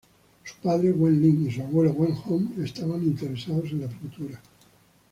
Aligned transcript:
Su 0.43 0.55
padre 0.63 0.93
Wen 0.93 1.21
Lin 1.21 1.45
y 1.47 1.51
su 1.51 1.61
abuelo 1.61 1.91
Wen 1.91 2.15
Hong 2.15 2.59
estaban 2.63 3.03
interesados 3.03 3.65
en 3.69 3.81
la 3.81 3.87
pintura. 3.87 4.41